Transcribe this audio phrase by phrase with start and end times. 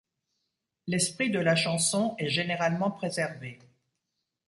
[0.87, 3.59] L'esprit de la chanson est généralement préservé.